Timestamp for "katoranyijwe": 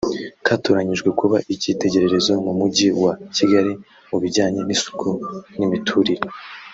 0.47-1.09